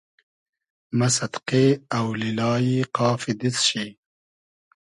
[0.97, 1.65] مۂ سئدقې
[1.97, 3.87] اۆلیلای قافی دیست شی